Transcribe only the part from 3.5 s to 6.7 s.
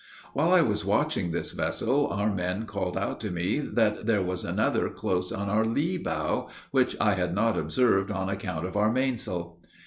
that there was another close on our lee bow,